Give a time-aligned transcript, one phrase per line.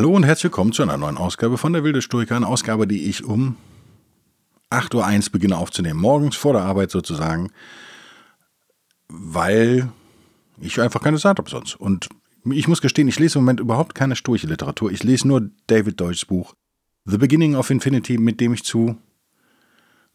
[0.00, 2.34] Hallo und herzlich willkommen zu einer neuen Ausgabe von der Wilde Stoiker.
[2.34, 3.56] Eine Ausgabe, die ich um
[4.70, 6.00] 8.01 Uhr beginne aufzunehmen.
[6.00, 7.50] Morgens vor der Arbeit sozusagen.
[9.08, 9.92] Weil
[10.58, 11.78] ich einfach keine Zeit habe sonst.
[11.78, 12.08] Und
[12.50, 14.90] ich muss gestehen, ich lese im Moment überhaupt keine stoische Literatur.
[14.90, 16.54] Ich lese nur David Deutschs Buch
[17.04, 18.96] The Beginning of Infinity, mit dem ich zu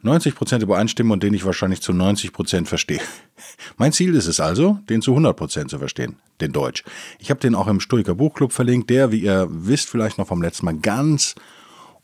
[0.03, 3.01] 90% übereinstimme und den ich wahrscheinlich zu 90% verstehe.
[3.77, 6.83] Mein Ziel ist es also, den zu 100% zu verstehen, den Deutsch.
[7.19, 10.41] Ich habe den auch im Stoiker Buchclub verlinkt, der, wie ihr wisst, vielleicht noch vom
[10.41, 11.35] letzten Mal ganz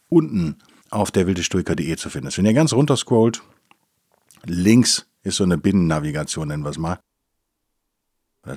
[0.10, 0.58] unten
[0.90, 2.38] auf der wildestoiker.de zu finden ist.
[2.38, 3.42] Wenn ihr ganz runter scrollt,
[4.46, 7.00] links ist so eine Binnennavigation, nennen wir es mal.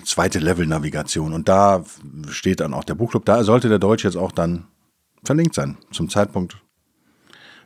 [0.04, 1.34] Zweite Level-Navigation.
[1.34, 1.84] Und da
[2.30, 3.26] steht dann auch der Buchclub.
[3.26, 4.66] Da sollte der Deutsch jetzt auch dann
[5.24, 6.56] verlinkt sein, zum Zeitpunkt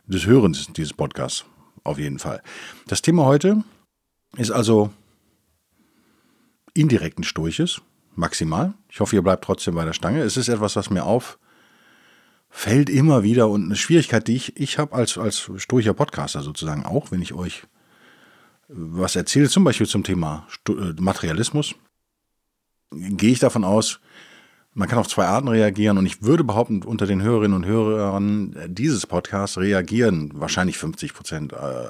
[0.05, 1.45] des Hörens dieses Podcasts
[1.89, 2.41] auf jeden Fall.
[2.87, 3.63] Das Thema heute
[4.37, 4.91] ist also
[6.73, 7.81] indirekten Sturches,
[8.15, 8.73] maximal.
[8.89, 10.21] Ich hoffe, ihr bleibt trotzdem bei der Stange.
[10.21, 14.95] Es ist etwas, was mir auffällt immer wieder und eine Schwierigkeit, die ich, ich habe
[14.95, 17.63] als, als Sturcher Podcaster sozusagen auch, wenn ich euch
[18.67, 21.73] was erzähle, zum Beispiel zum Thema äh, Materialismus,
[22.91, 23.99] gehe ich davon aus,
[24.73, 28.55] man kann auf zwei Arten reagieren und ich würde behaupten, unter den Hörerinnen und Hörern
[28.67, 31.89] dieses Podcasts reagieren wahrscheinlich 50 Prozent äh,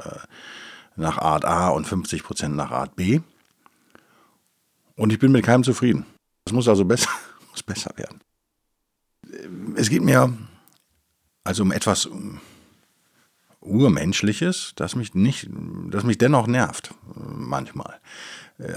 [0.95, 3.19] nach Art A und 50 Prozent nach Art B.
[4.95, 6.05] Und ich bin mit keinem zufrieden.
[6.45, 7.09] Es muss also besser,
[7.51, 8.21] muss besser werden.
[9.75, 10.33] Es geht mir
[11.43, 12.09] also um etwas
[13.61, 15.49] Urmenschliches, das mich nicht,
[15.89, 17.99] das mich dennoch nervt, manchmal.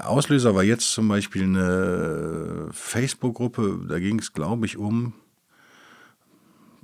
[0.03, 5.15] Auslöser war jetzt zum Beispiel eine Facebook-Gruppe, da ging es, glaube ich, um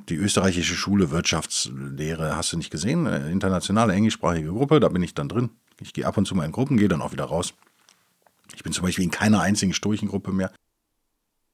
[0.09, 2.37] die österreichische Schule Wirtschaftslehre.
[2.37, 3.07] Hast du nicht gesehen?
[3.07, 5.51] Eine internationale englischsprachige Gruppe, da bin ich dann drin.
[5.81, 7.55] Ich gehe ab und zu mal in Gruppen, gehe dann auch wieder raus.
[8.55, 10.53] Ich bin zum Beispiel in keiner einzigen Sturchengruppe mehr.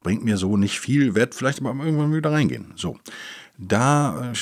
[0.00, 2.72] Bringt mir so nicht viel, werde vielleicht aber irgendwann wieder reingehen.
[2.76, 2.99] So,
[3.59, 4.34] da äh,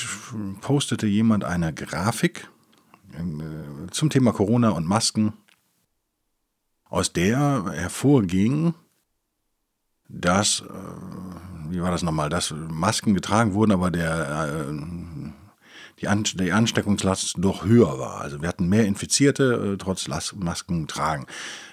[0.61, 2.49] postete jemand eine Grafik
[3.13, 5.33] äh, zum Thema Corona und Masken
[6.93, 8.75] aus der hervorging,
[10.07, 14.73] dass, äh, wie war das nochmal, dass Masken getragen wurden, aber der, äh,
[15.99, 18.21] die, An die Ansteckungslast doch höher war.
[18.21, 21.25] Also wir hatten mehr Infizierte, äh, trotz Masken tragen.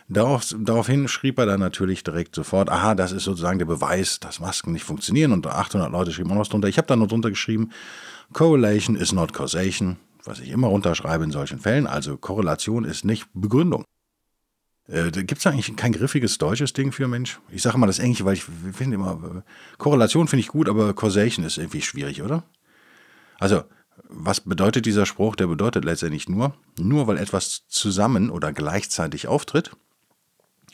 [0.09, 4.41] Darauf, daraufhin schrieb er dann natürlich direkt sofort, aha, das ist sozusagen der Beweis, dass
[4.41, 5.33] Masken nicht funktionieren.
[5.33, 6.69] Und 800 Leute schrieben auch noch was drunter.
[6.69, 7.73] Ich habe dann noch drunter geschrieben,
[8.33, 11.87] Correlation is not causation, was ich immer runterschreibe in solchen Fällen.
[11.87, 13.85] Also Korrelation ist nicht Begründung.
[14.91, 17.39] Äh, Gibt es eigentlich kein griffiges deutsches Ding für Mensch?
[17.51, 20.93] Ich sage mal das Englische, weil ich finde immer, äh, Korrelation finde ich gut, aber
[20.95, 22.43] Causation ist irgendwie schwierig, oder?
[23.39, 23.65] Also,
[24.09, 25.37] was bedeutet dieser Spruch?
[25.37, 29.71] Der bedeutet letztendlich nur, nur weil etwas zusammen oder gleichzeitig auftritt,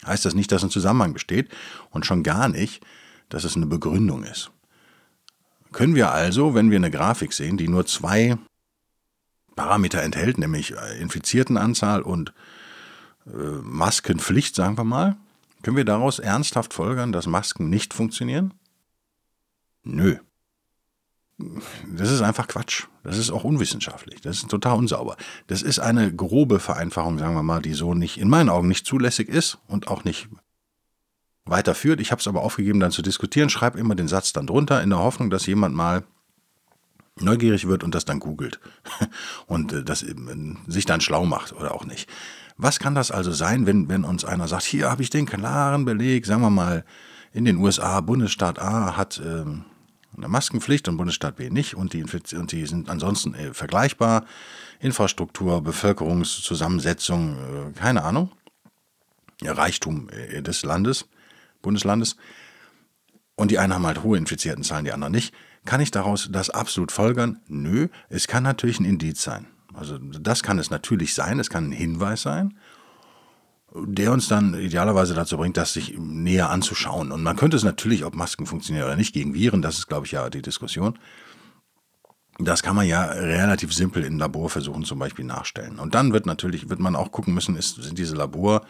[0.06, 1.50] heißt das nicht, dass ein Zusammenhang besteht
[1.90, 2.82] und schon gar nicht,
[3.28, 4.50] dass es eine Begründung ist.
[5.72, 8.38] Können wir also, wenn wir eine Grafik sehen, die nur zwei
[9.56, 12.32] Parameter enthält, nämlich äh, Infiziertenanzahl und
[13.26, 15.16] Maskenpflicht, sagen wir mal,
[15.62, 18.54] können wir daraus ernsthaft folgern, dass Masken nicht funktionieren?
[19.82, 20.16] Nö.
[21.94, 22.84] Das ist einfach Quatsch.
[23.02, 24.20] Das ist auch unwissenschaftlich.
[24.20, 25.16] Das ist total unsauber.
[25.48, 28.86] Das ist eine grobe Vereinfachung, sagen wir mal, die so nicht, in meinen Augen nicht
[28.86, 30.28] zulässig ist und auch nicht
[31.44, 32.00] weiterführt.
[32.00, 33.50] Ich habe es aber aufgegeben, dann zu diskutieren.
[33.50, 36.04] Schreibe immer den Satz dann drunter, in der Hoffnung, dass jemand mal
[37.20, 38.60] neugierig wird und das dann googelt
[39.46, 40.04] und äh, das
[40.66, 42.08] sich dann schlau macht oder auch nicht.
[42.58, 45.84] Was kann das also sein, wenn, wenn uns einer sagt, hier habe ich den klaren
[45.84, 46.84] Beleg, sagen wir mal,
[47.32, 49.64] in den USA, Bundesstaat A hat ähm,
[50.16, 54.24] eine Maskenpflicht und Bundesstaat B nicht und die, und die sind ansonsten äh, vergleichbar.
[54.80, 58.32] Infrastruktur, Bevölkerungszusammensetzung, äh, keine Ahnung.
[59.42, 61.06] Ja, Reichtum äh, des Landes,
[61.60, 62.16] Bundeslandes.
[63.34, 65.34] Und die einen haben halt hohe Infiziertenzahlen, die anderen nicht.
[65.66, 67.40] Kann ich daraus das absolut folgern?
[67.48, 69.46] Nö, es kann natürlich ein Indiz sein.
[69.76, 72.58] Also das kann es natürlich sein, es kann ein Hinweis sein,
[73.74, 77.12] der uns dann idealerweise dazu bringt, das sich näher anzuschauen.
[77.12, 80.06] Und man könnte es natürlich, ob Masken funktionieren oder nicht, gegen Viren, das ist, glaube
[80.06, 80.98] ich, ja die Diskussion.
[82.38, 85.78] Das kann man ja relativ simpel in Laborversuchen zum Beispiel nachstellen.
[85.78, 88.62] Und dann wird natürlich, wird man auch gucken müssen, ist, sind diese Labor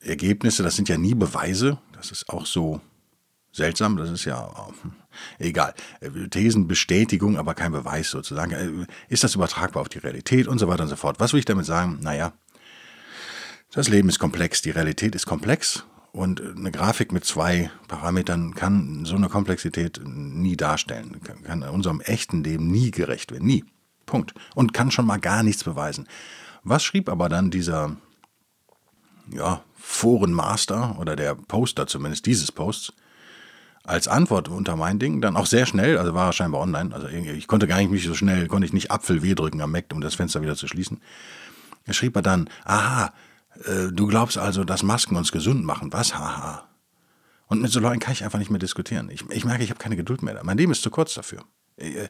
[0.00, 2.80] Ergebnisse, das sind ja nie Beweise, das ist auch so
[3.52, 4.48] seltsam, das ist ja
[5.38, 5.74] äh, egal.
[6.30, 8.52] Thesenbestätigung, aber kein Beweis sozusagen.
[8.52, 11.20] Äh, ist das übertragbar auf die Realität und so weiter und so fort.
[11.20, 11.98] Was will ich damit sagen?
[12.00, 12.32] Naja,
[13.72, 19.04] das Leben ist komplex, die Realität ist komplex und eine Grafik mit zwei Parametern kann
[19.04, 23.64] so eine Komplexität nie darstellen, kann unserem echten Leben nie gerecht werden, nie.
[24.06, 24.34] Punkt.
[24.56, 26.08] Und kann schon mal gar nichts beweisen.
[26.64, 27.96] Was schrieb aber dann dieser
[29.32, 32.92] ja, Forenmaster oder der Poster zumindest dieses Posts
[33.84, 37.08] als Antwort unter mein Ding, dann auch sehr schnell, also war er scheinbar online, also
[37.08, 39.86] ich konnte gar nicht mich so schnell, konnte ich nicht Apfel W drücken am Mac,
[39.92, 41.00] um das Fenster wieder zu schließen.
[41.84, 43.12] Er schrieb er dann, aha,
[43.64, 46.16] äh, du glaubst also, dass Masken uns gesund machen, was?
[46.16, 46.68] Haha.
[47.46, 49.10] Und mit so Leuten kann ich einfach nicht mehr diskutieren.
[49.10, 50.40] Ich, ich merke, ich habe keine Geduld mehr.
[50.44, 51.42] Mein Leben ist zu kurz dafür.
[51.76, 52.08] Äh,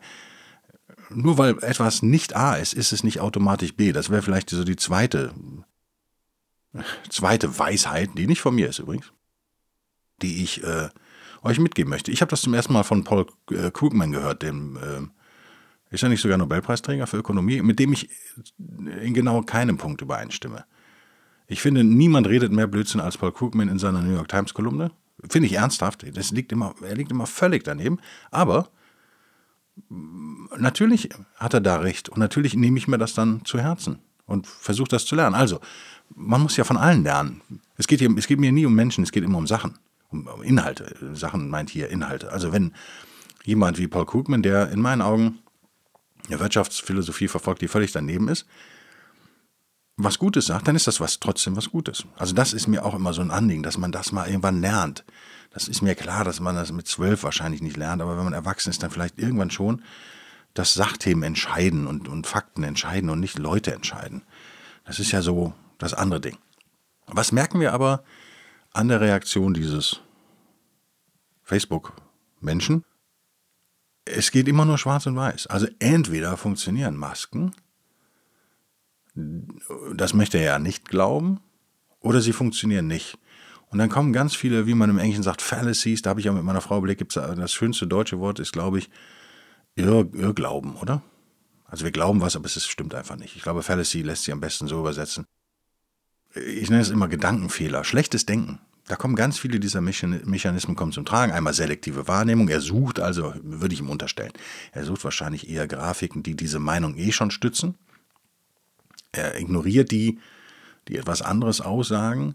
[1.08, 3.92] nur weil etwas nicht A ist, ist es nicht automatisch B.
[3.92, 5.32] Das wäre vielleicht so die zweite,
[7.08, 9.12] zweite Weisheit, die nicht von mir ist übrigens,
[10.20, 10.90] die ich äh,
[11.42, 12.10] euch mitgeben möchte.
[12.10, 16.08] Ich habe das zum ersten Mal von Paul äh, Krugman gehört, dem äh, ist er
[16.08, 18.08] nicht sogar Nobelpreisträger für Ökonomie, mit dem ich
[18.58, 20.64] in genau keinem Punkt übereinstimme.
[21.48, 24.92] Ich finde, niemand redet mehr Blödsinn als Paul Krugman in seiner New York Times Kolumne.
[25.28, 26.06] Finde ich ernsthaft.
[26.16, 27.98] Das liegt immer, er liegt immer völlig daneben.
[28.30, 28.70] Aber
[30.56, 32.08] natürlich hat er da recht.
[32.08, 35.34] Und natürlich nehme ich mir das dann zu Herzen und versuche das zu lernen.
[35.34, 35.60] Also,
[36.14, 37.40] man muss ja von allen lernen.
[37.76, 39.78] Es geht, hier, es geht mir nie um Menschen, es geht immer um Sachen,
[40.42, 40.94] Inhalte.
[41.14, 42.32] Sachen meint hier Inhalte.
[42.32, 42.72] Also, wenn
[43.44, 45.38] jemand wie Paul Krugman, der in meinen Augen
[46.28, 48.46] eine Wirtschaftsphilosophie verfolgt, die völlig daneben ist,
[49.96, 52.04] was Gutes sagt, dann ist das was trotzdem was Gutes.
[52.16, 55.04] Also das ist mir auch immer so ein Anliegen, dass man das mal irgendwann lernt.
[55.50, 58.32] Das ist mir klar, dass man das mit zwölf wahrscheinlich nicht lernt, aber wenn man
[58.32, 59.82] erwachsen ist, dann vielleicht irgendwann schon,
[60.54, 64.22] dass Sachthemen entscheiden und, und Fakten entscheiden und nicht Leute entscheiden.
[64.84, 66.38] Das ist ja so das andere Ding.
[67.06, 68.04] Was merken wir aber
[68.72, 70.00] an der Reaktion dieses
[71.42, 72.84] Facebook-Menschen?
[74.04, 75.46] Es geht immer nur schwarz und weiß.
[75.48, 77.52] Also entweder funktionieren Masken
[79.94, 81.40] das möchte er ja nicht glauben,
[82.00, 83.18] oder sie funktionieren nicht.
[83.68, 86.32] Und dann kommen ganz viele, wie man im Englischen sagt, Fallacies, da habe ich ja
[86.32, 88.90] mit meiner Frau überlegt, gibt's das schönste deutsche Wort ist, glaube ich,
[89.76, 91.02] Irr, Irrglauben, oder?
[91.66, 93.36] Also wir glauben was, aber es stimmt einfach nicht.
[93.36, 95.24] Ich glaube, Fallacy lässt sich am besten so übersetzen.
[96.34, 98.60] Ich nenne es immer Gedankenfehler, schlechtes Denken.
[98.86, 101.32] Da kommen ganz viele dieser Mechanismen kommen zum Tragen.
[101.32, 102.48] Einmal selektive Wahrnehmung.
[102.48, 104.32] Er sucht also, würde ich ihm unterstellen,
[104.72, 107.76] er sucht wahrscheinlich eher Grafiken, die diese Meinung eh schon stützen.
[109.12, 110.18] Er ignoriert die,
[110.88, 112.34] die etwas anderes aussagen.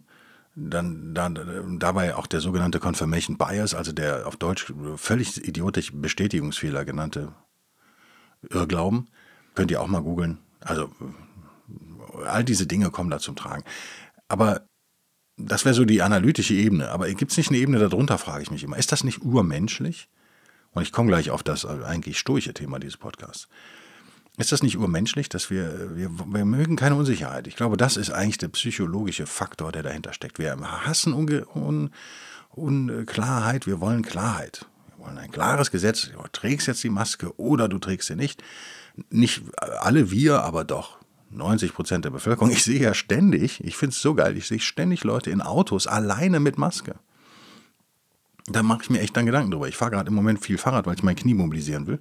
[0.56, 6.86] Dann, dann dabei auch der sogenannte Confirmation Bias, also der auf Deutsch völlig idiotisch Bestätigungsfehler
[6.86, 7.34] genannte
[8.50, 9.10] Irrglauben.
[9.56, 10.38] Könnt ihr auch mal googeln.
[10.62, 10.90] Also
[12.26, 13.64] all diese Dinge kommen da zum Tragen.
[14.28, 14.68] Aber
[15.38, 16.90] das wäre so die analytische Ebene.
[16.90, 18.78] Aber gibt es nicht eine Ebene darunter, frage ich mich immer.
[18.78, 20.08] Ist das nicht urmenschlich?
[20.72, 23.48] Und ich komme gleich auf das eigentlich stoische Thema dieses Podcasts.
[24.38, 27.48] Ist das nicht urmenschlich, dass wir, wir, wir mögen keine Unsicherheit?
[27.48, 30.40] Ich glaube, das ist eigentlich der psychologische Faktor, der dahinter steckt.
[30.40, 33.06] Wir hassen Unklarheit, Un, Un,
[33.66, 34.66] wir wollen Klarheit.
[34.98, 36.10] Wir wollen ein klares Gesetz.
[36.12, 38.44] Du trägst jetzt die Maske oder du trägst sie nicht.
[39.10, 39.44] Nicht
[39.80, 40.98] alle wir, aber doch
[41.30, 42.52] 90 Prozent der Bevölkerung.
[42.52, 45.88] Ich sehe ja ständig, ich finde es so geil, ich sehe ständig Leute in Autos
[45.88, 46.96] alleine mit Maske.
[48.48, 49.68] Da mache ich mir echt dann Gedanken drüber.
[49.68, 52.00] Ich fahre gerade im Moment viel Fahrrad, weil ich mein Knie mobilisieren will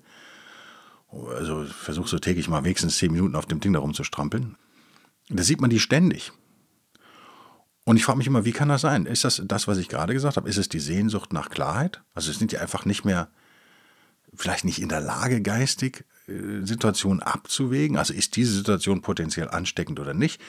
[1.36, 4.56] also versuche so täglich mal wenigstens zehn Minuten auf dem Ding da rumzustrampeln.
[5.28, 6.32] Da sieht man die ständig.
[7.84, 9.06] Und ich frage mich immer, wie kann das sein?
[9.06, 10.48] Ist das das, was ich gerade gesagt habe?
[10.48, 12.02] Ist es die Sehnsucht nach Klarheit?
[12.14, 13.28] Also sind die einfach nicht mehr,
[14.34, 17.96] vielleicht nicht in der Lage, geistig Situationen abzuwägen?
[17.96, 20.40] Also ist diese Situation potenziell ansteckend oder nicht?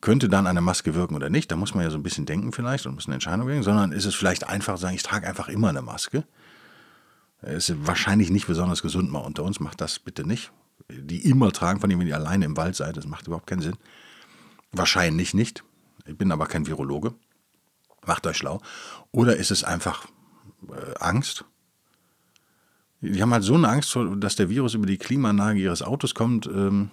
[0.00, 1.50] Könnte dann eine Maske wirken oder nicht?
[1.50, 3.62] Da muss man ja so ein bisschen denken vielleicht und muss eine Entscheidung geben.
[3.62, 6.24] Sondern ist es vielleicht einfach sagen, ich trage einfach immer eine Maske?
[7.42, 9.60] Ist wahrscheinlich nicht besonders gesund mal unter uns.
[9.60, 10.52] Macht das bitte nicht.
[10.88, 13.62] Die immer tragen, von allem wenn ihr alleine im Wald seid, das macht überhaupt keinen
[13.62, 13.76] Sinn.
[14.72, 15.64] Wahrscheinlich nicht.
[16.06, 17.14] Ich bin aber kein Virologe.
[18.06, 18.60] Macht euch schlau.
[19.12, 20.06] Oder ist es einfach
[20.68, 21.44] äh, Angst?
[23.12, 26.46] Die haben halt so eine Angst, dass der Virus über die Klimaanlage ihres Autos kommt.
[26.46, 26.90] Ähm,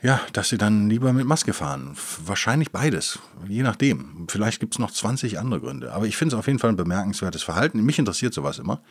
[0.00, 1.94] ja, dass sie dann lieber mit Maske fahren.
[2.24, 4.26] Wahrscheinlich beides, je nachdem.
[4.28, 5.92] Vielleicht gibt es noch 20 andere Gründe.
[5.92, 7.82] Aber ich finde es auf jeden Fall ein bemerkenswertes Verhalten.
[7.84, 8.82] Mich interessiert sowas immer.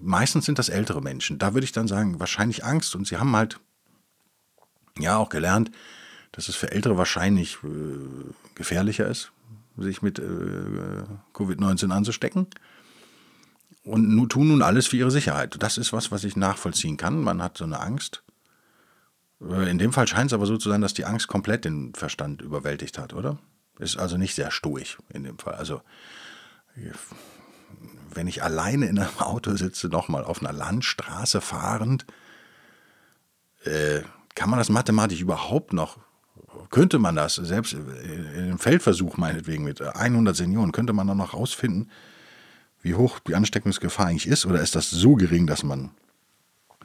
[0.00, 1.38] Meistens sind das ältere Menschen.
[1.38, 2.94] Da würde ich dann sagen, wahrscheinlich Angst.
[2.94, 3.60] Und sie haben halt
[4.98, 5.72] ja auch gelernt,
[6.32, 7.68] dass es für Ältere wahrscheinlich äh,
[8.54, 9.32] gefährlicher ist,
[9.76, 11.02] sich mit äh,
[11.34, 12.46] Covid-19 anzustecken.
[13.84, 15.56] Und tun nun alles für ihre Sicherheit.
[15.62, 17.20] Das ist was, was ich nachvollziehen kann.
[17.20, 18.24] Man hat so eine Angst
[19.40, 21.94] Äh, in dem Fall scheint es aber so zu sein, dass die Angst komplett den
[21.94, 23.38] Verstand überwältigt hat, oder?
[23.78, 25.54] Ist also nicht sehr stoisch in dem Fall.
[25.54, 25.82] Also,
[28.14, 32.06] wenn ich alleine in einem Auto sitze, nochmal auf einer Landstraße fahrend,
[33.64, 34.02] äh,
[34.34, 35.98] kann man das mathematisch überhaupt noch,
[36.70, 41.34] könnte man das, selbst in einem Feldversuch meinetwegen mit 100 Senioren, könnte man dann noch
[41.34, 41.90] rausfinden,
[42.84, 44.44] wie hoch die Ansteckungsgefahr eigentlich ist?
[44.44, 45.90] Oder ist das so gering, dass man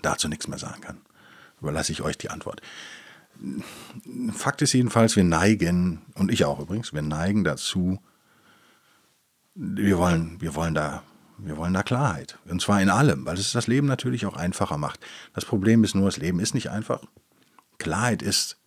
[0.01, 1.01] dazu nichts mehr sagen kann?
[1.62, 2.62] Überlasse ich euch die Antwort.
[4.32, 8.00] Fakt ist jedenfalls, wir neigen, und ich auch übrigens, wir neigen dazu,
[9.56, 11.03] wir wollen, wir wollen da,
[11.38, 12.39] wir wollen da Klarheit.
[12.46, 15.01] Und zwar in allem, weil es das Leben natürlich auch einfacher macht.
[15.34, 17.01] Das Problem ist nur, das Leben ist nicht einfach.
[17.77, 18.58] Klarheit ist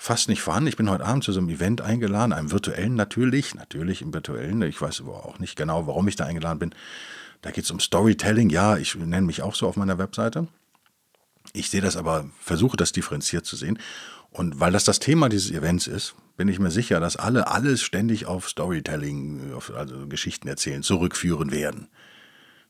[0.00, 0.68] fast nicht vorhanden.
[0.68, 4.62] Ich bin heute Abend zu so einem Event eingeladen, einem virtuellen natürlich, natürlich im virtuellen.
[4.62, 6.74] Ich weiß aber auch nicht genau, warum ich da eingeladen bin.
[7.42, 8.48] Da geht es um Storytelling.
[8.48, 10.48] Ja, ich nenne mich auch so auf meiner Webseite.
[11.52, 13.78] Ich sehe das aber, versuche das differenziert zu sehen.
[14.30, 17.82] Und weil das das Thema dieses Events ist, bin ich mir sicher, dass alle alles
[17.82, 21.88] ständig auf Storytelling, auf, also Geschichten erzählen, zurückführen werden.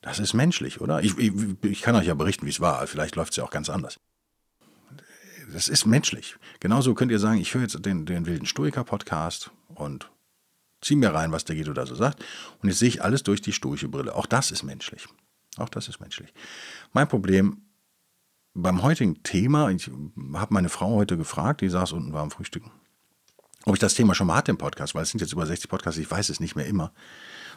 [0.03, 1.01] Das ist menschlich, oder?
[1.05, 1.33] Ich, ich,
[1.63, 2.85] ich kann euch ja berichten, wie es war.
[2.89, 4.01] Vielleicht läuft es ja auch ganz anders.
[5.53, 6.37] Das ist menschlich.
[6.61, 10.11] Genauso könnt ihr sagen, ich höre jetzt den, den wilden Stoiker-Podcast und
[10.81, 12.25] ziehe mir rein, was der Guido da so sagt.
[12.63, 14.15] Und jetzt sehe ich alles durch die stoische Brille.
[14.15, 15.07] Auch das ist menschlich.
[15.57, 16.33] Auch das ist menschlich.
[16.93, 17.63] Mein Problem
[18.55, 19.91] beim heutigen Thema, ich
[20.35, 22.71] habe meine Frau heute gefragt, die saß unten war am Frühstücken,
[23.65, 25.71] ob ich das Thema schon mal hatte im Podcast, weil es sind jetzt über 60
[25.71, 26.93] Podcasts, ich weiß es nicht mehr immer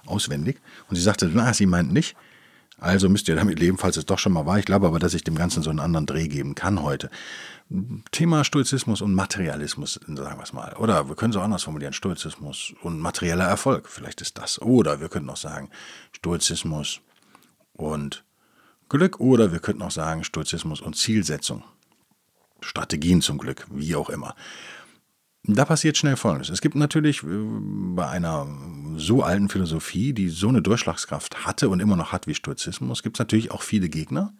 [0.05, 0.61] auswendig.
[0.89, 2.15] Und sie sagte, na, sie meint nicht.
[2.83, 4.59] Also müsst ihr damit leben, falls es doch schon mal war.
[4.59, 7.09] Ich glaube aber, dass ich dem Ganzen so einen anderen Dreh geben kann heute.
[8.11, 10.73] Thema Stoizismus und Materialismus, sagen wir es mal.
[10.73, 13.87] Oder wir können es auch anders formulieren, Stoizismus und materieller Erfolg.
[13.87, 14.61] Vielleicht ist das.
[14.61, 15.69] Oder wir können auch sagen,
[16.11, 16.99] Stoizismus
[17.71, 18.25] und
[18.89, 21.63] Glück oder wir könnten auch sagen Stoizismus und Zielsetzung.
[22.59, 24.35] Strategien zum Glück, wie auch immer.
[25.45, 26.49] Da passiert schnell Folgendes.
[26.49, 28.47] Es gibt natürlich äh, bei einer
[28.95, 33.17] so alten Philosophie, die so eine Durchschlagskraft hatte und immer noch hat wie Stoizismus, gibt
[33.17, 34.33] es natürlich auch viele Gegner.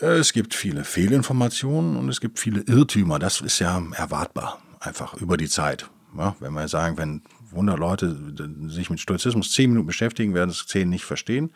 [0.00, 3.18] Es gibt viele Fehlinformationen und es gibt viele Irrtümer.
[3.18, 5.90] Das ist ja erwartbar, einfach über die Zeit.
[6.16, 8.16] Ja, wenn wir sagen, wenn 100 Leute
[8.68, 11.52] sich mit Stoizismus 10 Minuten beschäftigen, werden es 10 nicht verstehen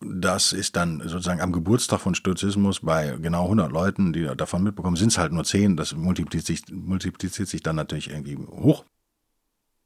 [0.00, 4.96] das ist dann sozusagen am Geburtstag von Stoizismus bei genau 100 Leuten, die davon mitbekommen,
[4.96, 5.76] sind es halt nur 10.
[5.76, 8.84] Das multipliziert sich, multipliziert sich dann natürlich irgendwie hoch,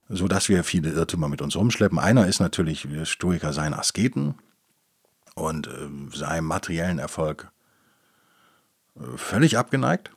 [0.09, 1.99] sodass wir viele Irrtümer mit uns rumschleppen.
[1.99, 4.35] Einer ist natürlich, Stoiker seien Asketen
[5.35, 7.51] und äh, seinem materiellen Erfolg
[8.97, 10.13] äh, völlig abgeneigt.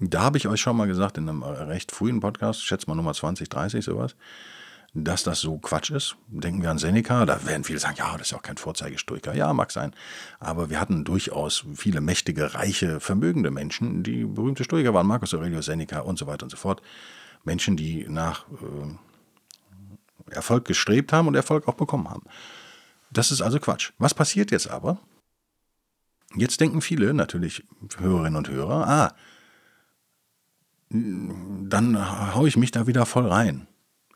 [0.00, 3.14] Da habe ich euch schon mal gesagt in einem recht frühen Podcast, schätze mal Nummer
[3.14, 4.16] 20, 30 sowas,
[4.94, 6.16] dass das so Quatsch ist.
[6.28, 9.34] Denken wir an Seneca, da werden viele sagen, ja, das ist ja auch kein Vorzeigestoiker.
[9.34, 9.92] Ja, mag sein.
[10.38, 15.66] Aber wir hatten durchaus viele mächtige, reiche, vermögende Menschen, die berühmte Stoiker waren, Marcus Aurelius
[15.66, 16.80] Seneca und so weiter und so fort.
[17.42, 22.22] Menschen, die nach äh, Erfolg gestrebt haben und Erfolg auch bekommen haben.
[23.10, 23.90] Das ist also Quatsch.
[23.98, 24.98] Was passiert jetzt aber?
[26.36, 27.64] Jetzt denken viele, natürlich
[27.98, 29.14] Hörerinnen und Hörer, ah,
[30.90, 33.66] dann haue ich mich da wieder voll rein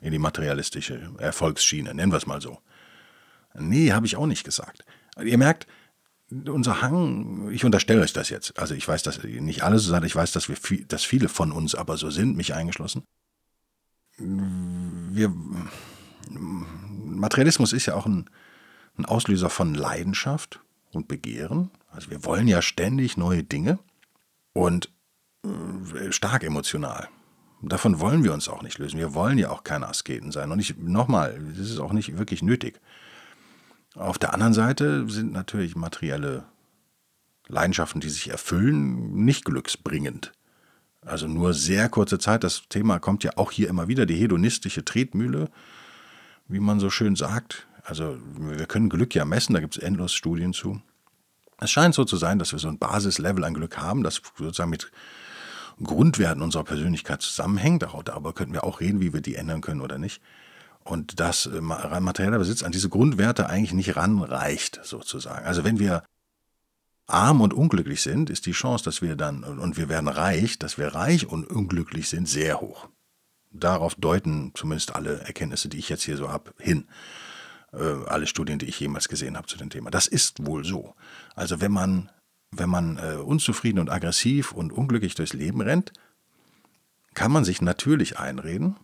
[0.01, 2.59] in die materialistische Erfolgsschiene, nennen wir es mal so.
[3.55, 4.85] Nee, habe ich auch nicht gesagt.
[5.23, 5.67] Ihr merkt,
[6.31, 10.05] unser Hang, ich unterstelle euch das jetzt, also ich weiß, dass nicht alle so sind,
[10.05, 13.05] ich weiß, dass, wir, dass viele von uns aber so sind, mich eingeschlossen.
[14.19, 15.33] Wir,
[16.29, 18.29] Materialismus ist ja auch ein,
[18.99, 20.61] ein Auslöser von Leidenschaft
[20.93, 21.71] und Begehren.
[21.91, 23.79] Also wir wollen ja ständig neue Dinge
[24.53, 24.91] und
[25.45, 27.09] äh, stark emotional.
[27.61, 28.99] Davon wollen wir uns auch nicht lösen.
[28.99, 30.53] Wir wollen ja auch keine Asketen sein.
[30.53, 32.81] Und ich, nochmal, das ist auch nicht wirklich nötig.
[33.95, 36.45] Auf der anderen Seite sind natürlich materielle
[37.49, 40.33] Leidenschaften, die sich erfüllen, nicht glücksbringend.
[41.01, 42.45] Also nur sehr kurze Zeit.
[42.45, 45.49] Das Thema kommt ja auch hier immer wieder, die hedonistische Tretmühle,
[46.47, 47.67] wie man so schön sagt.
[47.83, 50.81] Also wir können Glück ja messen, da gibt es endlos Studien zu.
[51.61, 54.71] Es scheint so zu sein, dass wir so ein Basislevel an Glück haben, das sozusagen
[54.71, 54.93] mit
[55.83, 57.83] Grundwerten unserer Persönlichkeit zusammenhängt.
[57.83, 60.21] Darüber könnten wir auch reden, wie wir die ändern können oder nicht.
[60.85, 65.45] Und dass äh, materieller Besitz an diese Grundwerte eigentlich nicht ranreicht, sozusagen.
[65.47, 66.03] Also wenn wir
[67.07, 70.79] arm und unglücklich sind, ist die Chance, dass wir dann, und wir werden reich, dass
[70.79, 72.89] wir reich und unglücklich sind, sehr hoch.
[73.51, 76.87] Darauf deuten zumindest alle Erkenntnisse, die ich jetzt hier so habe, hin.
[77.73, 79.91] Äh, alle Studien, die ich jemals gesehen habe zu dem Thema.
[79.91, 80.95] Das ist wohl so.
[81.35, 82.11] Also wenn man
[82.51, 85.93] wenn man äh, unzufrieden und aggressiv und unglücklich durchs Leben rennt,
[87.15, 88.77] kann man sich natürlich einreden,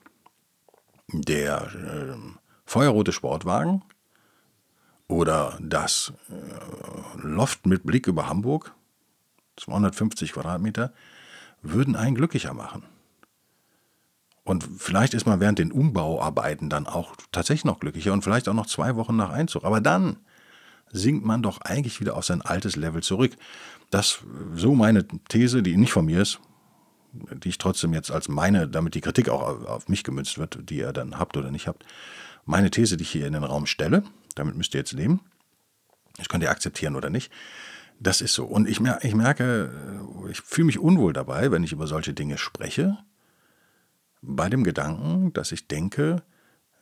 [1.09, 2.17] der äh,
[2.67, 3.83] feuerrote Sportwagen
[5.09, 8.75] oder das äh, Loft mit Blick über Hamburg
[9.57, 10.93] 250 Quadratmeter,
[11.63, 12.85] würden einen glücklicher machen.
[14.43, 18.55] Und vielleicht ist man während den Umbauarbeiten dann auch tatsächlich noch glücklicher und vielleicht auch
[18.55, 19.65] noch zwei Wochen nach Einzug.
[19.65, 20.19] Aber dann
[20.91, 23.33] sinkt man doch eigentlich wieder auf sein altes Level zurück.
[23.91, 24.21] Das
[24.55, 26.41] so meine These, die nicht von mir ist,
[27.13, 30.79] die ich trotzdem jetzt als meine, damit die Kritik auch auf mich gemünzt wird, die
[30.79, 31.85] ihr dann habt oder nicht habt,
[32.45, 34.03] meine These, die ich hier in den Raum stelle,
[34.35, 35.21] damit müsst ihr jetzt leben.
[36.17, 37.33] Das könnt ihr akzeptieren oder nicht.
[38.01, 38.45] Das ist so.
[38.45, 39.71] Und ich, ich merke,
[40.31, 42.99] ich fühle mich unwohl dabei, wenn ich über solche Dinge spreche,
[44.21, 46.23] bei dem Gedanken, dass ich denke,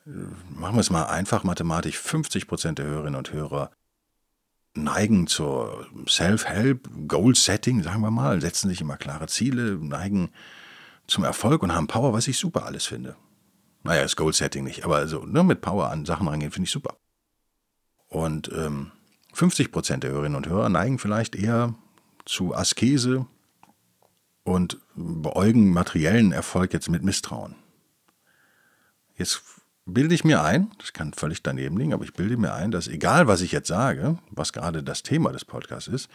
[0.05, 3.71] machen wir es mal einfach mathematisch, 50 Prozent der Hörerinnen und Hörer
[4.75, 10.31] neigen zur Self-Help, Goal-Setting, sagen wir mal, setzen sich immer klare Ziele, neigen
[11.07, 13.17] zum Erfolg und haben Power, was ich super alles finde.
[13.83, 16.97] Naja, das Goal-Setting nicht, aber also nur mit Power an Sachen rangehen, finde ich super.
[18.09, 18.93] Und ähm,
[19.33, 21.75] 50 Prozent der Hörerinnen und Hörer neigen vielleicht eher
[22.25, 23.27] zu Askese
[24.45, 27.57] und beäugen materiellen Erfolg jetzt mit Misstrauen.
[29.17, 29.43] Jetzt
[29.85, 32.89] bilde ich mir ein, das kann völlig daneben liegen, aber ich bilde mir ein, dass
[32.89, 36.09] egal was ich jetzt sage, was gerade das Thema des Podcasts ist,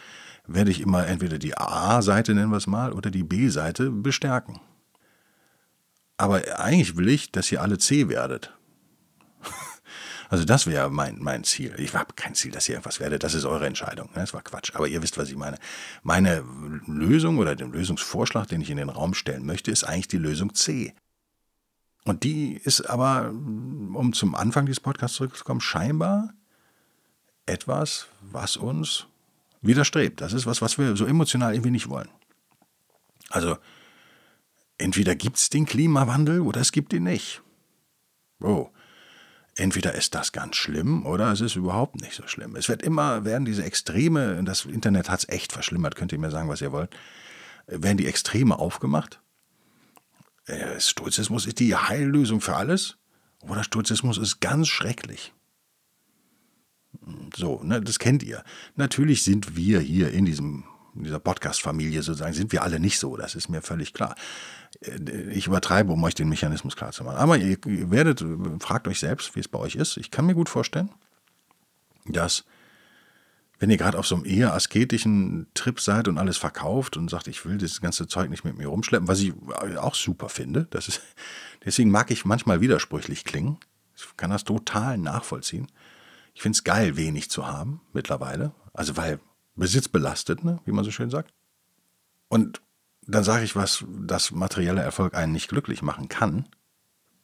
[0.46, 4.60] werde ich immer entweder die A-Seite, nennen wir es mal, oder die B-Seite bestärken.
[6.16, 8.52] Aber eigentlich will ich, dass ihr alle C werdet.
[10.30, 11.74] Also das wäre mein, mein Ziel.
[11.78, 13.22] Ich habe kein Ziel, dass ihr irgendwas werdet.
[13.22, 14.10] Das ist eure Entscheidung.
[14.14, 14.72] Das war Quatsch.
[14.74, 15.56] Aber ihr wisst, was ich meine.
[16.02, 16.44] Meine
[16.86, 20.52] Lösung oder den Lösungsvorschlag, den ich in den Raum stellen möchte, ist eigentlich die Lösung
[20.52, 20.92] C.
[22.08, 26.32] Und die ist aber, um zum Anfang dieses Podcasts zurückzukommen, scheinbar
[27.44, 29.06] etwas, was uns
[29.60, 30.22] widerstrebt.
[30.22, 32.08] Das ist was, was wir so emotional irgendwie nicht wollen.
[33.28, 33.58] Also,
[34.78, 37.42] entweder gibt es den Klimawandel oder es gibt ihn nicht.
[38.40, 38.70] Oh.
[39.56, 42.56] Entweder ist das ganz schlimm oder es ist überhaupt nicht so schlimm.
[42.56, 46.30] Es wird immer, werden diese Extreme, das Internet hat es echt verschlimmert, könnt ihr mir
[46.30, 46.96] sagen, was ihr wollt,
[47.66, 49.20] werden die Extreme aufgemacht
[50.78, 52.96] Stoizismus ist die Heillösung für alles
[53.40, 55.32] oder Stoizismus ist ganz schrecklich.
[57.36, 58.42] So, ne, das kennt ihr.
[58.76, 60.64] Natürlich sind wir hier in diesem
[60.98, 64.14] in dieser Podcast-Familie sozusagen, sind wir alle nicht so, das ist mir völlig klar.
[64.80, 67.16] Äh, ich übertreibe, um euch den Mechanismus klar zu machen.
[67.16, 67.58] Aber ihr
[67.90, 68.24] werdet,
[68.60, 69.96] fragt euch selbst, wie es bei euch ist.
[69.96, 70.90] Ich kann mir gut vorstellen,
[72.06, 72.44] dass
[73.58, 77.26] wenn ihr gerade auf so einem eher asketischen Trip seid und alles verkauft und sagt,
[77.26, 79.34] ich will das ganze Zeug nicht mit mir rumschleppen, was ich
[79.78, 81.02] auch super finde, das ist,
[81.64, 83.58] deswegen mag ich manchmal widersprüchlich klingen.
[83.96, 85.66] Ich kann das total nachvollziehen.
[86.34, 88.52] Ich finde es geil, wenig zu haben mittlerweile.
[88.72, 89.18] Also weil
[89.56, 91.34] Besitz belastet, ne, wie man so schön sagt.
[92.28, 92.62] Und
[93.08, 96.48] dann sage ich was, dass materieller Erfolg einen nicht glücklich machen kann.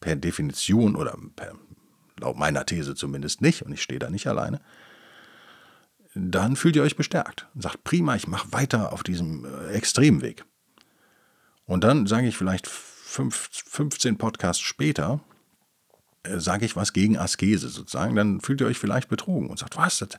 [0.00, 1.54] Per Definition oder per,
[2.18, 3.62] laut meiner These zumindest nicht.
[3.62, 4.60] Und ich stehe da nicht alleine
[6.14, 10.44] dann fühlt ihr euch bestärkt und sagt, prima, ich mache weiter auf diesem äh, Extremweg.
[11.66, 15.20] Und dann sage ich vielleicht fünf, 15 Podcasts später,
[16.22, 19.76] äh, sage ich was gegen Askese sozusagen, dann fühlt ihr euch vielleicht betrogen und sagt,
[19.76, 20.10] was, das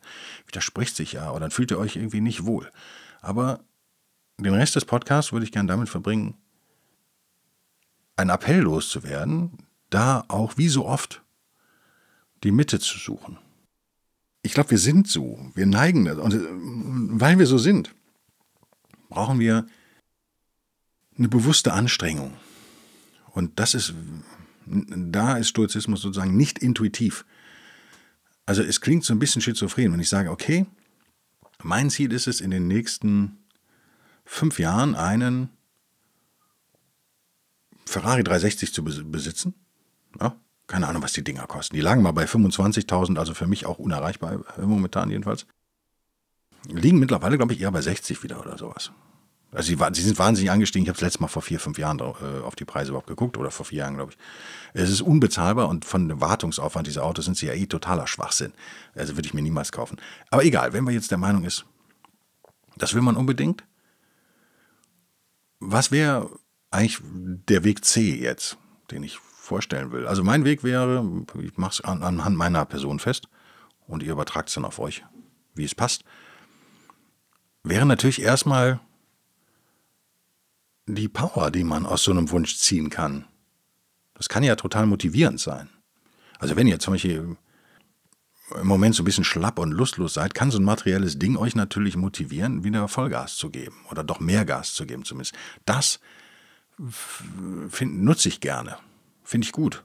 [0.45, 2.69] widerspricht sich ja, oder dann fühlt ihr euch irgendwie nicht wohl.
[3.21, 3.61] Aber
[4.37, 6.35] den Rest des Podcasts würde ich gerne damit verbringen,
[8.17, 11.21] einen Appell loszuwerden, da auch wie so oft
[12.43, 13.37] die Mitte zu suchen
[14.45, 15.39] ich glaube, wir sind so.
[15.55, 16.19] Wir neigen das.
[16.19, 16.39] Und äh,
[17.19, 17.95] weil wir so sind,
[19.09, 19.65] brauchen wir
[21.17, 22.35] eine bewusste Anstrengung.
[23.31, 23.95] Und das ist,
[24.67, 27.25] da ist Stoizismus sozusagen nicht intuitiv.
[28.45, 30.67] Also es klingt so ein bisschen schizophren, wenn ich sage, okay,
[31.63, 33.39] mein Ziel ist es, in den nächsten
[34.25, 35.49] fünf Jahren einen
[37.85, 39.55] Ferrari 360 zu besitzen.
[40.19, 41.75] Ja, keine Ahnung, was die Dinger kosten.
[41.75, 45.45] Die lagen mal bei 25.000, also für mich auch unerreichbar, äh, momentan jedenfalls.
[46.67, 48.91] Liegen mittlerweile, glaube ich, eher bei 60 wieder oder sowas.
[49.51, 50.83] Also sie, sie sind wahnsinnig angestiegen.
[50.83, 53.37] Ich habe das letzte Mal vor vier, fünf Jahren äh, auf die Preise überhaupt geguckt
[53.37, 54.17] oder vor vier Jahren, glaube ich.
[54.73, 58.51] Es ist unbezahlbar und von dem Wartungsaufwand dieser Autos sind sie ja eh totaler Schwachsinn.
[58.95, 59.97] Also würde ich mir niemals kaufen.
[60.29, 61.65] Aber egal, wenn man jetzt der Meinung ist,
[62.75, 63.63] das will man unbedingt,
[65.59, 66.29] was wäre
[66.71, 68.57] eigentlich der Weg C jetzt,
[68.91, 70.07] den ich vorstellen will.
[70.07, 71.05] Also mein Weg wäre,
[71.41, 73.29] ich mache es an, anhand meiner Person fest
[73.87, 75.03] und ihr übertragt es dann auf euch,
[75.53, 76.03] wie es passt,
[77.63, 78.79] wäre natürlich erstmal
[80.87, 83.25] die Power, die man aus so einem Wunsch ziehen kann.
[84.13, 85.69] Das kann ja total motivierend sein.
[86.39, 87.37] Also wenn ihr zum Beispiel
[88.53, 91.55] im Moment so ein bisschen schlapp und lustlos seid, kann so ein materielles Ding euch
[91.55, 95.35] natürlich motivieren, wieder Vollgas zu geben oder doch mehr Gas zu geben zumindest.
[95.65, 95.99] Das
[97.81, 98.77] nutze ich gerne.
[99.25, 99.83] Finde ich gut.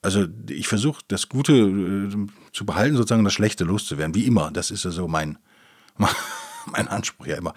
[0.00, 4.50] Also ich versuche das Gute äh, zu behalten, sozusagen das Schlechte loszuwerden, wie immer.
[4.50, 5.38] Das ist ja so mein,
[6.66, 7.54] mein Anspruch ja immer.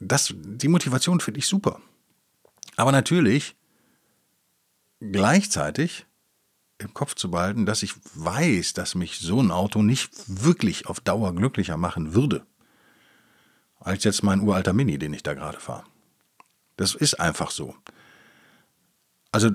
[0.00, 1.80] Das, die Motivation finde ich super.
[2.76, 3.54] Aber natürlich
[4.98, 6.06] gleichzeitig
[6.78, 11.00] im Kopf zu behalten, dass ich weiß, dass mich so ein Auto nicht wirklich auf
[11.00, 12.44] Dauer glücklicher machen würde,
[13.78, 15.84] als jetzt mein uralter Mini, den ich da gerade fahre.
[16.76, 17.76] Das ist einfach so.
[19.32, 19.50] Also,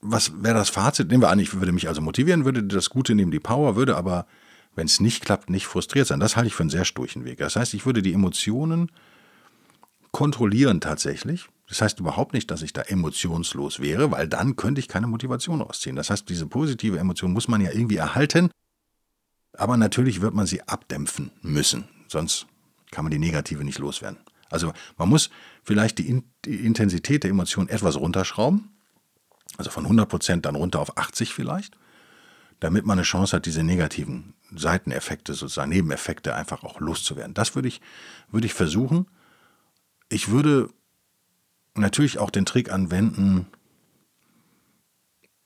[0.00, 1.08] was wäre das Fazit?
[1.08, 3.96] Nehmen wir an, ich würde mich also motivieren, würde das Gute nehmen, die Power, würde
[3.96, 4.26] aber,
[4.74, 6.20] wenn es nicht klappt, nicht frustriert sein.
[6.20, 7.38] Das halte ich für einen sehr sturchen Weg.
[7.38, 8.90] Das heißt, ich würde die Emotionen
[10.12, 11.48] kontrollieren tatsächlich.
[11.68, 15.60] Das heißt überhaupt nicht, dass ich da emotionslos wäre, weil dann könnte ich keine Motivation
[15.60, 15.96] rausziehen.
[15.96, 18.50] Das heißt, diese positive Emotion muss man ja irgendwie erhalten,
[19.52, 22.46] aber natürlich wird man sie abdämpfen müssen, sonst
[22.90, 24.18] kann man die negative nicht loswerden.
[24.50, 25.30] Also man muss
[25.62, 28.70] vielleicht die, Intensität der Emotion etwas runterschrauben,
[29.56, 31.76] also von 100% dann runter auf 80 vielleicht,
[32.60, 37.34] damit man eine Chance hat, diese negativen Seiteneffekte, sozusagen Nebeneffekte einfach auch loszuwerden.
[37.34, 37.80] Das würde ich,
[38.30, 39.06] würde ich versuchen.
[40.08, 40.70] Ich würde
[41.74, 43.46] natürlich auch den Trick anwenden,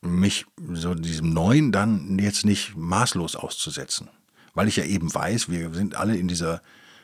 [0.01, 4.09] mich so diesem Neuen dann jetzt nicht maßlos auszusetzen.
[4.55, 6.61] Weil ich ja eben weiß, wir sind alle in dieser,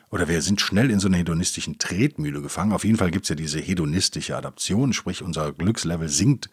[0.09, 2.73] oder wir sind schnell in so einer hedonistischen Tretmühle gefangen.
[2.73, 6.49] Auf jeden Fall gibt es ja diese hedonistische Adaption, sprich unser Glückslevel sinkt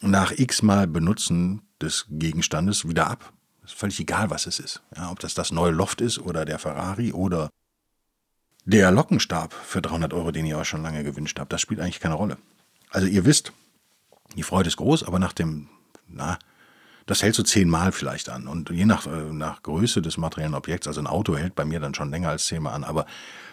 [0.00, 3.32] nach x Mal Benutzen des Gegenstandes wieder ab.
[3.64, 4.82] Ist völlig egal, was es ist.
[4.96, 7.50] Ja, ob das das neue Loft ist oder der Ferrari oder
[8.64, 12.00] der Lockenstab für 300 Euro, den ihr euch schon lange gewünscht habt, das spielt eigentlich
[12.00, 12.36] keine Rolle.
[12.90, 13.52] Also ihr wisst,
[14.36, 15.68] die Freude ist groß, aber nach dem,
[16.08, 16.38] na,
[17.06, 18.46] das hält so zehnmal vielleicht an.
[18.48, 21.80] Und je nach, äh, nach Größe des materiellen Objekts, also ein Auto hält bei mir
[21.80, 23.06] dann schon länger als zehnmal an, aber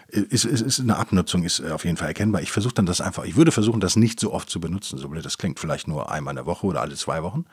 [0.07, 2.41] ist, ist, ist eine Abnutzung ist auf jeden Fall erkennbar.
[2.41, 5.09] Ich versuche dann das einfach, ich würde versuchen, das nicht so oft zu benutzen, so
[5.09, 7.45] blöd das klingt, vielleicht nur einmal in der Woche oder alle zwei Wochen.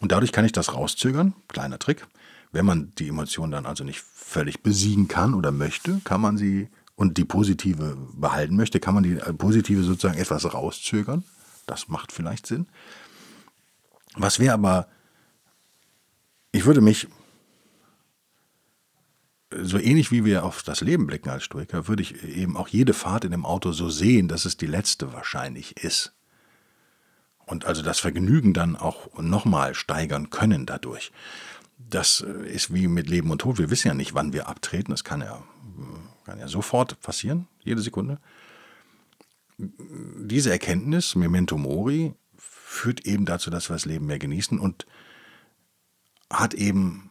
[0.00, 2.06] Und dadurch kann ich das rauszögern, kleiner Trick.
[2.50, 6.68] Wenn man die Emotion dann also nicht völlig besiegen kann oder möchte, kann man sie
[6.94, 11.24] und die positive behalten möchte, kann man die positive sozusagen etwas rauszögern.
[11.66, 12.66] Das macht vielleicht Sinn.
[14.16, 14.88] Was wäre aber,
[16.52, 17.08] ich würde mich,
[19.50, 22.92] so ähnlich wie wir auf das Leben blicken als Stoiker, würde ich eben auch jede
[22.92, 26.14] Fahrt in dem Auto so sehen, dass es die letzte wahrscheinlich ist.
[27.46, 31.12] Und also das Vergnügen dann auch nochmal steigern können dadurch
[31.78, 33.58] das ist wie mit Leben und Tod.
[33.58, 34.90] Wir wissen ja nicht, wann wir abtreten.
[34.90, 35.42] Das kann ja,
[36.24, 38.18] kann ja sofort passieren, jede Sekunde.
[39.56, 44.86] Diese Erkenntnis, Memento Mori, führt eben dazu, dass wir das Leben mehr genießen und
[46.30, 47.10] hat eben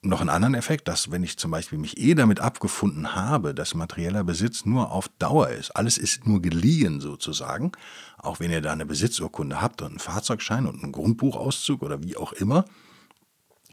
[0.00, 3.74] noch einen anderen Effekt, dass wenn ich zum Beispiel mich eh damit abgefunden habe, dass
[3.74, 7.72] materieller Besitz nur auf Dauer ist, alles ist nur geliehen sozusagen,
[8.16, 12.16] auch wenn ihr da eine Besitzurkunde habt und einen Fahrzeugschein und einen Grundbuchauszug oder wie
[12.16, 12.64] auch immer,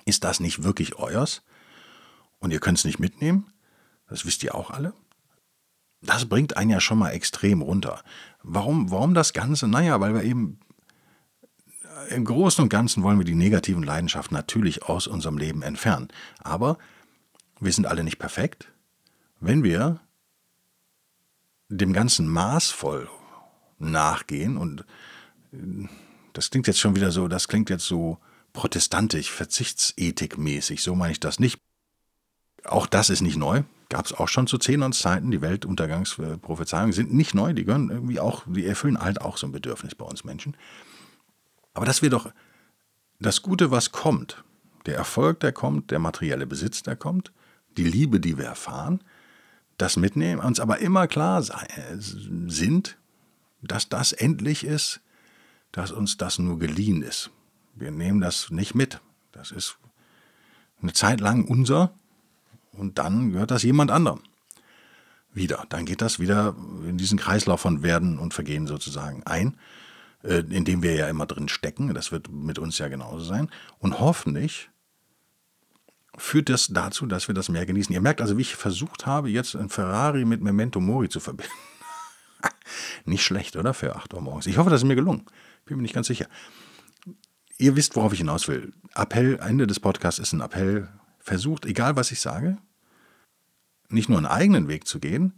[0.06, 1.44] ist das nicht wirklich euers?
[2.40, 3.48] Und ihr könnt es nicht mitnehmen?
[4.08, 4.94] Das wisst ihr auch alle.
[6.02, 8.04] Das bringt einen ja schon mal extrem runter.
[8.44, 9.68] Warum, warum das Ganze?
[9.68, 10.60] Naja, weil wir eben
[12.10, 16.10] im Großen und Ganzen wollen wir die negativen Leidenschaften natürlich aus unserem Leben entfernen.
[16.40, 16.78] Aber
[17.60, 18.72] wir sind alle nicht perfekt.
[19.40, 20.00] Wenn wir
[21.70, 23.10] dem Ganzen maßvoll
[23.80, 24.86] nachgehen und
[26.34, 28.20] das klingt jetzt schon wieder so, das klingt jetzt so
[28.54, 31.60] protestantisch, verzichtsetikmäßig, so meine ich das nicht.
[32.64, 33.64] Auch das ist nicht neu.
[33.90, 35.30] Gab es auch schon zu Zenons Zeiten.
[35.30, 37.54] Die Weltuntergangsprophezeiungen sind nicht neu.
[37.54, 40.58] Die gehören irgendwie auch, die erfüllen halt auch so ein Bedürfnis bei uns Menschen.
[41.76, 42.32] Aber dass wir doch
[43.20, 44.44] das Gute, was kommt,
[44.88, 47.32] der Erfolg, der kommt, der materielle Besitz, der kommt,
[47.78, 49.04] die Liebe, die wir erfahren,
[49.78, 51.68] das mitnehmen, uns aber immer klar sein,
[52.00, 52.98] sind,
[53.62, 55.02] dass das endlich ist,
[55.74, 57.30] dass uns das nur geliehen ist.
[57.74, 59.02] Wir nehmen das nicht mit.
[59.34, 59.78] Das ist
[60.82, 61.94] eine Zeit lang unser
[62.72, 64.22] und dann gehört das jemand anderem.
[65.34, 65.66] Wieder.
[65.68, 66.56] Dann geht das wieder
[66.88, 69.85] in diesen Kreislauf von Werden und Vergehen sozusagen ein, äh,
[70.28, 71.94] in dem wir ja immer drin stecken.
[71.94, 73.50] Das wird mit uns ja genauso sein.
[73.80, 74.70] Und hoffentlich
[76.18, 77.94] führt das dazu, dass wir das mehr genießen.
[77.94, 81.52] Ihr merkt also, wie ich versucht habe, jetzt ein Ferrari mit Memento Mori zu verbinden.
[83.06, 83.74] nicht schlecht, oder?
[83.74, 84.48] Für 8 Uhr morgens.
[84.48, 85.26] Ich hoffe, das ist mir gelungen.
[85.66, 86.28] Bin mir nicht ganz sicher
[87.58, 88.74] ihr wisst, worauf ich hinaus will.
[88.96, 90.90] Appell, Ende des Podcasts ist ein Appell.
[91.20, 92.58] Versucht, egal was ich sage,
[93.90, 95.34] nicht nur einen eigenen Weg zu gehen,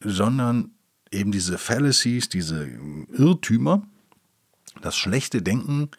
[0.00, 0.73] sondern
[1.14, 2.66] eben diese Fallacies, diese
[3.12, 3.86] Irrtümer,
[4.82, 5.90] das schlechte Denken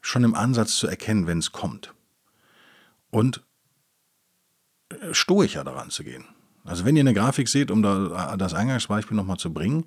[0.00, 1.94] schon im Ansatz zu erkennen, wenn es kommt.
[3.10, 3.42] Und
[4.90, 6.24] äh, stoischer daran zu gehen.
[6.64, 9.86] Also wenn ihr eine Grafik seht, um da das Eingangsbeispiel nochmal zu bringen,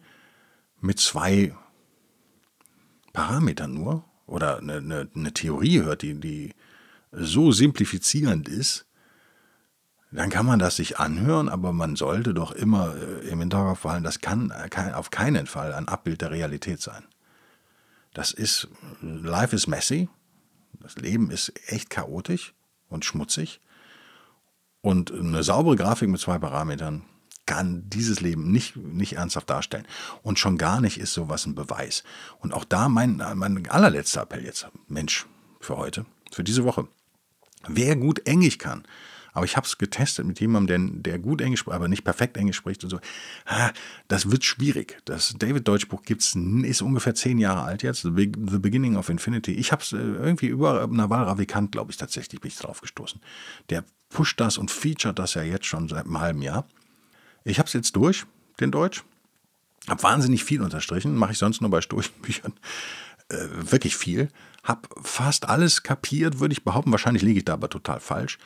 [0.79, 1.55] mit zwei
[3.13, 6.53] Parametern nur oder eine, eine, eine Theorie hört, die, die
[7.11, 8.87] so simplifizierend ist,
[10.11, 14.03] dann kann man das sich anhören, aber man sollte doch immer äh, im Hinterkopf behalten,
[14.03, 14.51] das kann
[14.93, 17.03] auf keinen Fall ein Abbild der Realität sein.
[18.13, 18.67] Das ist,
[19.01, 20.09] life is messy,
[20.79, 22.53] das Leben ist echt chaotisch
[22.89, 23.61] und schmutzig
[24.81, 27.03] und eine saubere Grafik mit zwei Parametern
[27.45, 29.87] kann dieses Leben nicht, nicht ernsthaft darstellen.
[30.23, 32.03] Und schon gar nicht ist sowas ein Beweis.
[32.39, 35.27] Und auch da mein, mein allerletzter Appell jetzt, Mensch,
[35.59, 36.87] für heute, für diese Woche.
[37.67, 38.83] Wer gut Englisch kann,
[39.33, 42.37] aber ich habe es getestet mit jemandem, der, der gut Englisch spricht, aber nicht perfekt
[42.37, 42.99] Englisch spricht und so.
[44.07, 44.97] Das wird schwierig.
[45.05, 48.01] Das David-Deutsch-Buch gibt's, ist ungefähr zehn Jahre alt jetzt.
[48.01, 49.53] The, Beginning of Infinity.
[49.53, 53.21] Ich habe es äh, irgendwie über Naval Ravikant, glaube ich, tatsächlich bin ich drauf gestoßen.
[53.69, 56.67] Der pusht das und featuret das ja jetzt schon seit einem halben Jahr.
[57.43, 58.25] Ich habe es jetzt durch,
[58.59, 59.03] den Deutsch.
[59.87, 62.53] Habe wahnsinnig viel unterstrichen, mache ich sonst nur bei Stoßbüchern.
[63.29, 64.27] Äh, wirklich viel.
[64.63, 66.91] Habe fast alles kapiert, würde ich behaupten.
[66.91, 68.37] Wahrscheinlich liege ich da aber total falsch.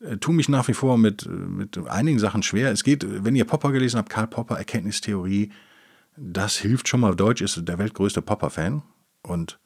[0.00, 2.70] Äh, tue mich nach wie vor mit, mit einigen Sachen schwer.
[2.70, 5.52] Es geht, wenn ihr Popper gelesen habt, Karl Popper, Erkenntnistheorie,
[6.16, 7.16] das hilft schon mal.
[7.16, 8.82] Deutsch ist der weltgrößte Popper-Fan
[9.22, 9.58] und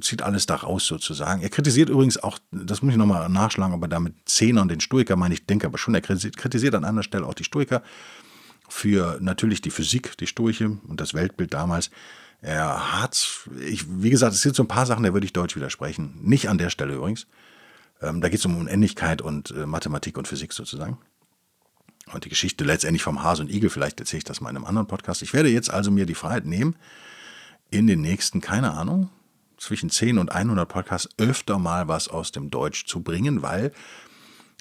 [0.00, 1.42] zieht alles da raus sozusagen.
[1.42, 5.16] Er kritisiert übrigens auch, das muss ich nochmal nachschlagen, aber damit Zehner und den Stoiker
[5.16, 7.82] meine ich, denke aber schon, er kritisiert an anderer Stelle auch die Stoiker
[8.68, 11.90] für natürlich die Physik, die Stoiche und das Weltbild damals.
[12.40, 15.56] Er hat, ich, wie gesagt, es sind so ein paar Sachen, da würde ich Deutsch
[15.56, 16.18] widersprechen.
[16.22, 17.26] Nicht an der Stelle übrigens.
[18.02, 20.98] Ähm, da geht es um Unendlichkeit und äh, Mathematik und Physik sozusagen.
[22.12, 24.64] Und die Geschichte letztendlich vom Hase und Igel, vielleicht erzähle ich das mal in einem
[24.64, 25.22] anderen Podcast.
[25.22, 26.76] Ich werde jetzt also mir die Freiheit nehmen,
[27.70, 29.08] in den nächsten, keine Ahnung,
[29.56, 33.72] zwischen 10 und 100 Podcasts öfter mal was aus dem Deutsch zu bringen, weil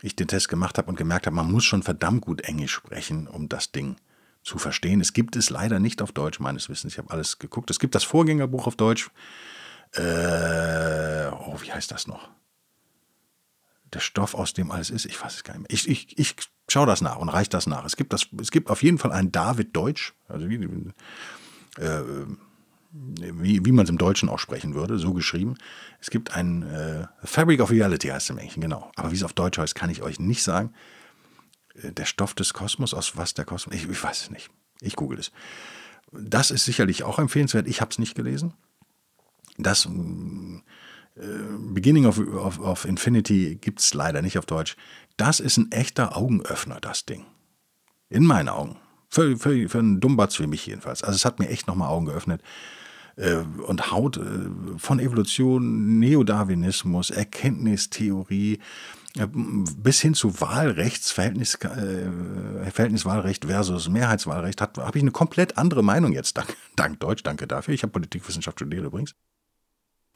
[0.04, 3.28] ich den Test gemacht habe und gemerkt habe, man muss schon verdammt gut Englisch sprechen,
[3.28, 3.96] um das Ding
[4.44, 5.02] zu verstehen.
[5.02, 6.94] Es gibt es leider nicht auf Deutsch, meines Wissens.
[6.94, 7.70] Ich habe alles geguckt.
[7.70, 9.10] Es gibt das Vorgängerbuch auf Deutsch.
[9.94, 12.30] Äh, oh, wie heißt das noch?
[13.94, 15.72] Der Stoff, aus dem alles ist, ich weiß es gar nicht mehr.
[15.72, 16.36] Ich, ich, ich
[16.70, 17.86] schaue das nach und reiche das nach.
[17.86, 20.56] Es gibt, das, es gibt auf jeden Fall ein David Deutsch, also wie,
[21.78, 22.02] äh,
[22.92, 25.58] wie, wie man es im Deutschen aussprechen würde, so geschrieben.
[26.00, 28.92] Es gibt ein äh, Fabric of Reality, heißt es im Englischen, genau.
[28.96, 30.74] Aber wie es auf Deutsch heißt, kann ich euch nicht sagen.
[31.76, 34.50] Äh, der Stoff des Kosmos, aus was der Kosmos, ich, ich weiß es nicht.
[34.82, 35.32] Ich google es.
[36.12, 37.68] Das ist sicherlich auch empfehlenswert.
[37.68, 38.54] Ich habe es nicht gelesen.
[39.58, 39.90] Das äh,
[41.16, 44.76] Beginning of, of, of Infinity gibt es leider nicht auf Deutsch.
[45.18, 47.26] Das ist ein echter Augenöffner, das Ding.
[48.10, 48.78] In meinen Augen.
[49.10, 51.04] Für, für, für einen Dummbatz wie mich jedenfalls.
[51.04, 52.42] Also es hat mir echt nochmal Augen geöffnet
[53.18, 53.36] äh,
[53.68, 54.22] und haut äh,
[54.78, 58.60] von Evolution, Neodarwinismus, Erkenntnistheorie
[59.18, 66.14] äh, bis hin zu Wahlrechtsverhältnis, äh, Verhältniswahlrecht versus Mehrheitswahlrecht habe ich eine komplett andere Meinung
[66.14, 67.74] jetzt, dank, dank Deutsch, danke dafür.
[67.74, 69.14] Ich habe Politikwissenschaft studiert übrigens.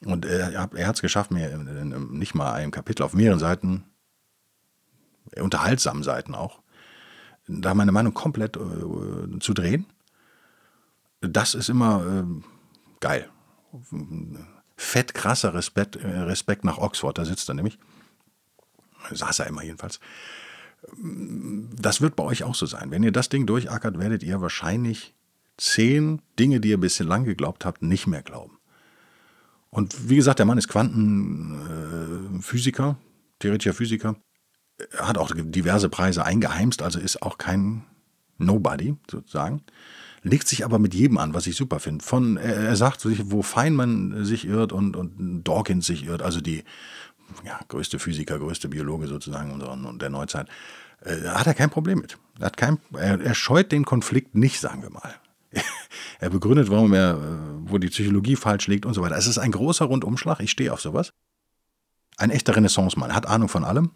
[0.06, 3.84] Und er, er hat es geschafft, mir nicht mal ein Kapitel auf mehreren Seiten,
[5.36, 6.62] unterhaltsamen Seiten auch,
[7.48, 9.86] da meine Meinung komplett äh, zu drehen.
[11.22, 12.44] Das ist immer äh,
[13.00, 13.30] geil.
[14.78, 17.80] Fett krasser Respekt, äh, Respekt nach Oxford, da sitzt er nämlich.
[19.12, 20.00] Saß er immer jedenfalls.
[21.02, 22.92] Das wird bei euch auch so sein.
[22.92, 25.16] Wenn ihr das Ding durchackert, werdet ihr wahrscheinlich
[25.58, 28.60] zehn Dinge, die ihr bislang lang geglaubt habt, nicht mehr glauben.
[29.76, 32.96] Und wie gesagt, der Mann ist Quantenphysiker, äh,
[33.40, 34.16] theoretischer Physiker,
[34.98, 37.84] hat auch diverse Preise eingeheimst, also ist auch kein
[38.38, 39.62] Nobody sozusagen
[40.26, 42.04] legt sich aber mit jedem an, was ich super finde.
[42.04, 46.64] Von, er, sagt wo Feynman sich irrt und, und Dawkins sich irrt, also die
[47.44, 50.48] ja, größte Physiker, größte Biologe sozusagen und der Neuzeit,
[51.02, 52.18] äh, hat er kein Problem mit.
[52.40, 55.14] Er, hat kein, er, er scheut den Konflikt nicht, sagen wir mal.
[56.20, 59.18] Er begründet, warum er, äh, wo die Psychologie falsch liegt und so weiter.
[59.18, 61.14] Es ist ein großer Rundumschlag, ich stehe auf sowas.
[62.18, 63.92] Ein echter Renaissance-Mann, hat Ahnung von allem,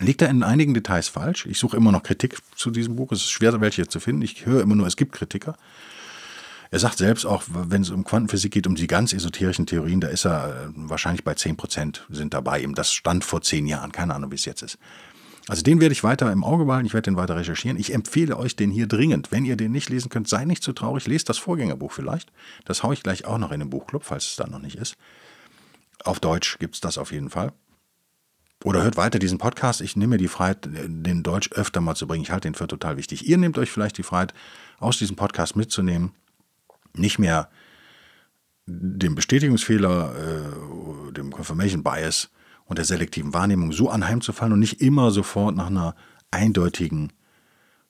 [0.00, 1.46] Liegt er in einigen Details falsch?
[1.46, 3.10] Ich suche immer noch Kritik zu diesem Buch.
[3.10, 4.22] Es ist schwer, welche zu finden.
[4.22, 5.56] Ich höre immer nur, es gibt Kritiker.
[6.70, 10.08] Er sagt selbst auch, wenn es um Quantenphysik geht, um die ganz esoterischen Theorien, da
[10.08, 12.64] ist er äh, wahrscheinlich bei 10 Prozent sind dabei.
[12.74, 13.90] Das stand vor zehn Jahren.
[13.90, 14.78] Keine Ahnung, wie es jetzt ist.
[15.48, 17.78] Also den werde ich weiter im Auge behalten, ich werde den weiter recherchieren.
[17.78, 19.32] Ich empfehle euch den hier dringend.
[19.32, 22.30] Wenn ihr den nicht lesen könnt, sei nicht zu traurig, lest das Vorgängerbuch vielleicht.
[22.66, 24.96] Das haue ich gleich auch noch in den Buchclub, falls es da noch nicht ist.
[26.04, 27.52] Auf Deutsch gibt es das auf jeden Fall.
[28.64, 29.80] Oder hört weiter diesen Podcast.
[29.80, 32.24] Ich nehme mir die Freiheit, den Deutsch öfter mal zu bringen.
[32.24, 33.26] Ich halte den für total wichtig.
[33.26, 34.34] Ihr nehmt euch vielleicht die Freiheit,
[34.78, 36.12] aus diesem Podcast mitzunehmen,
[36.92, 37.48] nicht mehr
[38.66, 42.30] dem Bestätigungsfehler, äh, dem Confirmation Bias
[42.68, 45.96] und der selektiven Wahrnehmung so anheimzufallen und nicht immer sofort nach einer
[46.30, 47.12] eindeutigen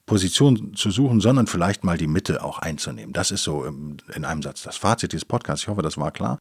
[0.05, 3.13] Position zu suchen, sondern vielleicht mal die Mitte auch einzunehmen.
[3.13, 5.63] Das ist so in einem Satz das Fazit dieses Podcasts.
[5.63, 6.39] Ich hoffe, das war klar.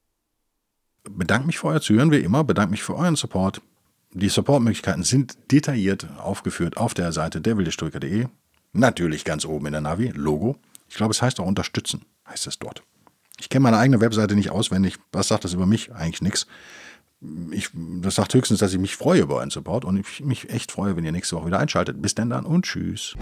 [1.04, 2.44] Bedanke mich für euer Zuhören, wie immer.
[2.44, 3.60] Bedanke mich für euren Support.
[4.12, 8.26] Die Supportmöglichkeiten sind detailliert aufgeführt auf der Seite derwildestoiker.de.
[8.72, 10.56] Natürlich ganz oben in der Navi, Logo.
[10.88, 12.82] Ich glaube, es heißt auch unterstützen, heißt es dort.
[13.38, 14.96] Ich kenne meine eigene Webseite nicht auswendig.
[15.12, 15.92] Was sagt das über mich?
[15.92, 16.46] Eigentlich nichts.
[17.50, 20.70] Ich, das sagt höchstens, dass ich mich freue über einen Support und ich mich echt
[20.70, 22.00] freue, wenn ihr nächste Woche wieder einschaltet.
[22.00, 23.16] Bis denn dann und tschüss.